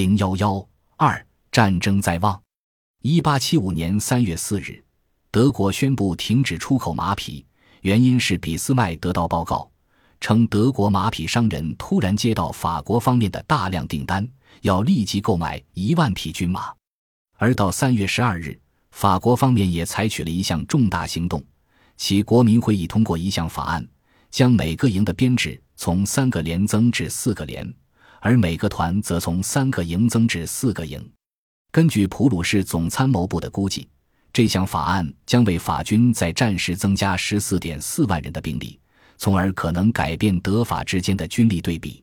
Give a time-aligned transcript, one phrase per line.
[0.00, 2.42] 零幺幺二战争在望。
[3.02, 4.82] 一八七五年三月四日，
[5.30, 7.44] 德国宣布停止出口马匹，
[7.82, 9.70] 原因是俾斯麦得到报告，
[10.18, 14.26] 称德国马匹商人突然接到法国方面的大量订单，
[14.62, 16.72] 要立即购买一万匹军马。
[17.36, 18.58] 而到三月十二日，
[18.92, 21.44] 法国方面也采取了一项重大行动，
[21.98, 23.86] 其国民会议通过一项法案，
[24.30, 27.70] 将每个营的编制从三个连增至四个连。
[28.20, 31.10] 而每个团则从三个营增至四个营。
[31.72, 33.88] 根据普鲁士总参谋部的估计，
[34.32, 38.78] 这项法案将为法军在战时增加十四点四万人的兵力，
[39.18, 42.02] 从而可能改变德法之间的军力对比。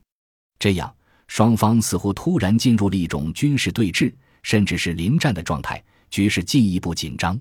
[0.58, 0.94] 这样，
[1.26, 4.12] 双方似乎突然进入了一种军事对峙，
[4.42, 7.38] 甚至是临战的状态，局势进一步紧张。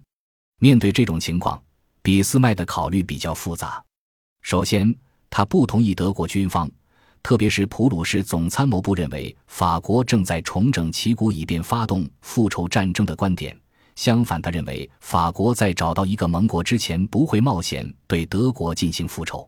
[0.59, 1.61] 面对这种情况，
[2.01, 3.83] 俾斯麦的考虑比较复杂。
[4.41, 4.95] 首先，
[5.29, 6.69] 他不同意德国军方。
[7.27, 13.53] 特别是普鲁士总参谋部认为法国正在重整旗鼓以便发动复仇战争的观点。
[13.97, 19.45] 相反，他认为法国在找到一个盟国之前不会冒险对德国进行复仇。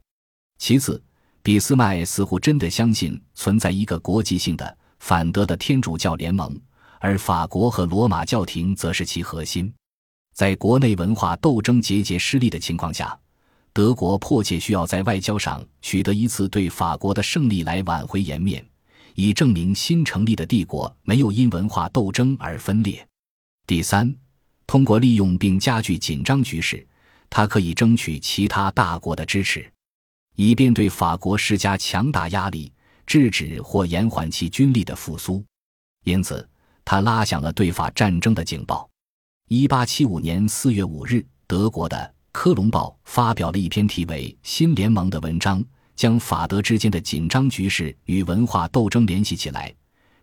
[0.58, 1.02] 其次，
[1.42, 6.54] 俾斯麦似乎真的相信存在一个国际性的反德的天主教联盟，
[7.00, 9.74] 而法国和罗马教廷则是其核心。
[10.36, 13.18] 在国内文化斗争节节失利的情况下。
[13.80, 18.62] 德国迫切需要在外交上取得一次对法国的胜利，来挽回颜面，
[19.16, 23.08] 以证明新成立的帝国没有因文化斗争而分裂。
[23.66, 24.14] 第三，
[24.68, 26.86] 通过利用并加剧紧张局势，
[27.30, 29.72] 他可以争取其他大国的支持，
[30.36, 32.70] 以便对法国施加强大压力，
[33.06, 35.42] 制止或延缓其军力的复苏。
[36.04, 36.46] 因此，
[36.84, 38.90] 他拉响了对法战争的警报。
[39.48, 42.14] 一八七五年四月五日，德国的。
[42.32, 45.64] 科隆报发表了一篇题为《新联盟》的文章，
[45.96, 49.74] 将法德之间的紧张局势与文化斗争联系起来，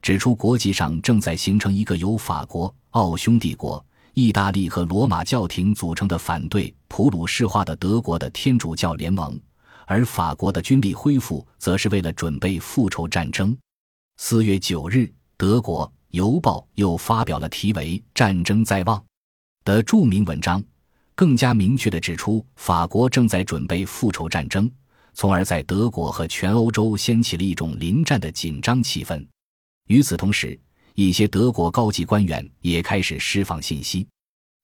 [0.00, 9.38] 指出国际上正在形成一个由法国、奥匈帝国、意大利和罗马教廷组成的反对普鲁士化的德国的天主教联盟，
[9.84, 13.56] 而法国的军力恢复则是为了准备复仇战争。
[14.18, 18.98] 四月九日，德国《邮报》又发表了题为《战争在望》
[19.64, 20.62] 的著名文章。
[21.16, 24.70] 更加明确地指出，法国正在准备复仇战争，
[25.14, 29.26] 从而在德国和全欧洲掀起了一种临战的紧张气氛。
[29.88, 30.58] 与此同时，
[30.94, 34.06] 一些德国高级官员也开始释放信息。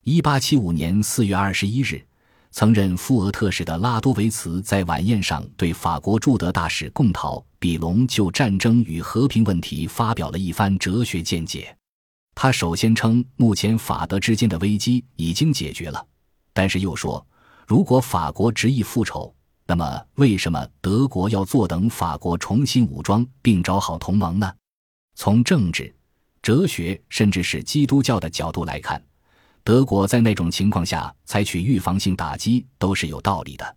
[0.05, 2.05] 一八七五年四月二十一日，
[2.51, 11.75] 曾任富俄特使的拉多维茨在晚宴上对法国驻德大使贡陶比隆就战争与和平问题发表了一番哲学见解。
[12.35, 16.07] 他首先称，目前法德之间的危机已经解决了。
[16.53, 17.27] 但是又说，
[17.67, 19.35] 如果法国执意复仇，
[19.67, 24.53] 那么为什么德国要坐等法国重新武装并找好同盟呢？
[25.15, 25.95] 从政治、
[26.43, 29.03] 哲学，甚至是基督教的角度来看，
[29.63, 33.77] 德国在那种情况下采取预防性打击都是有道理的。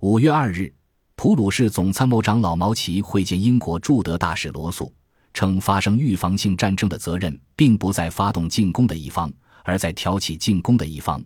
[0.00, 0.72] 五月二日，
[1.16, 4.92] 普鲁士总参谋长老毛奇会见英国驻德大使罗素，
[5.34, 9.32] 称发生预防性战争的责任并不在发动进攻的一方，
[9.64, 11.22] 而在挑起进攻的一方。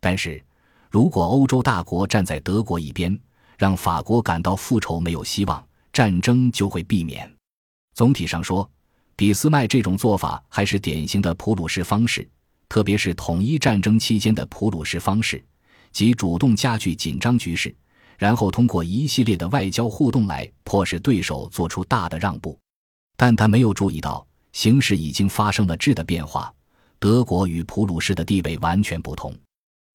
[0.00, 0.42] 但是，
[0.90, 3.16] 如果欧洲大国站在德国一边，
[3.58, 5.62] 让法国感到复仇没有希望，
[5.92, 7.30] 战争就会避免。
[7.94, 8.68] 总体上说，
[9.14, 12.26] 俾斯麦这种做法还是典型的普鲁士方式，
[12.68, 15.44] 特别是统一战争期间的普鲁士方式，
[15.92, 17.74] 即主动加剧紧张局势，
[18.16, 22.58] 然后通过一系列的外交互动来迫使对手做出大的让步。
[23.18, 26.50] 但他没有注意到，形势已经发生了质的变化，
[26.98, 29.36] 德国与普鲁士的地位完全不同。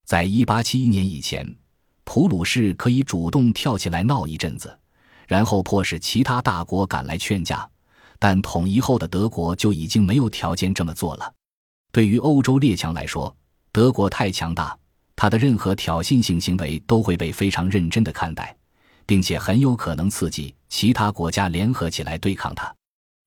[0.05, 1.43] 在一八七一年以前，
[2.03, 4.77] 普鲁士可以主动跳起来闹一阵子，
[5.27, 7.67] 然后迫使其他大国赶来劝架。
[8.19, 11.33] 但统一后的德国就已经没有条件这么做了。
[11.91, 13.35] 对于欧洲列强来说，
[13.71, 14.77] 德国太强大，
[15.16, 18.55] 他的任何挑衅性行为都会被非常认真的看待，
[19.07, 22.73] 并且很有可能刺激其他国家联合起来对抗他。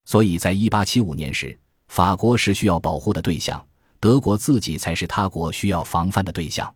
[0.05, 1.59] 所以在一八七五年时，
[1.89, 3.63] 法国是需要保护的对象。
[4.01, 6.73] 德国自己才是他国需要防范的对象。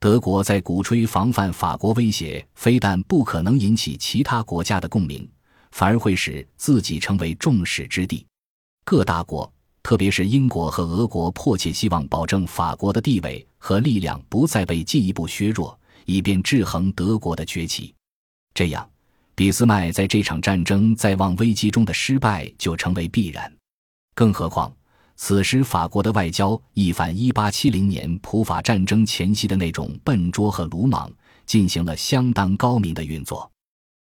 [0.00, 5.26] 德国在鼓吹防范法国威胁，非但不可能引起其他国家的共鸣，
[5.72, 8.26] 反而会使自己成为众矢之的。
[8.84, 9.50] 各大国，
[9.82, 17.94] 特别是英国和俄国，迫切希望保证法国的地位和力量不再被进一步削弱，以便制衡德国的崛起。
[18.52, 18.86] 这样，
[19.34, 23.50] 俾斯麦在这场战争在望危机中的失败就成为必然。
[24.14, 24.74] 更何况。
[25.16, 31.10] 此时，法国的外交一反1870年普法战争前夕的那种笨拙和鲁莽，
[31.46, 33.50] 进行了相当高明的运作。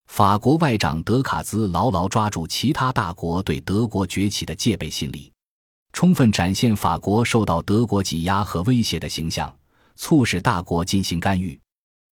[0.07, 5.31] 法国外长德卡兹牢牢抓住其他大国对德国崛起的戒备心理。
[5.93, 9.53] 充分展现法国受到德国挤压和威胁的形象，
[9.95, 11.57] 促使大国进行干预。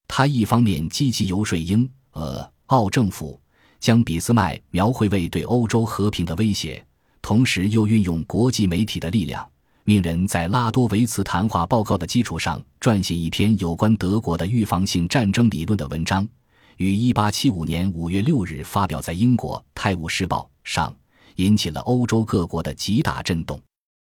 [0.07, 3.41] 他一方面积极游说英、俄、澳政府，
[3.79, 6.85] 将俾斯麦描绘为对欧洲和平的威胁，
[7.31, 9.49] 同时又运用国际媒体的力量，
[9.85, 16.27] 命人在拉多维茨谈话报告的基础上撰写一篇有关德国的预防性战争理论的文章，
[16.75, 20.93] 于1875年5月6日发表在英国《泰晤士报》上，
[21.37, 23.57] 引起了欧洲各国的极大震动。